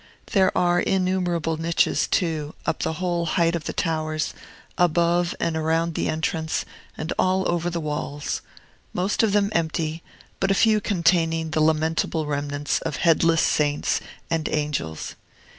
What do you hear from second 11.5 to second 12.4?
the lamentable